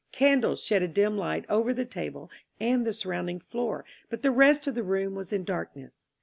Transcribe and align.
Candles 0.11 0.63
shed 0.63 0.81
a 0.81 0.87
dim 0.87 1.15
light 1.15 1.45
over 1.47 1.75
the 1.75 1.85
table 1.85 2.31
and 2.59 2.87
the 2.87 2.91
surrounding 2.91 3.39
floor, 3.39 3.85
but 4.09 4.23
the 4.23 4.31
rest 4.31 4.65
of 4.65 4.73
the 4.73 4.81
room 4.81 5.13
was 5.13 5.31
in 5.31 5.43
darkness. 5.43 6.07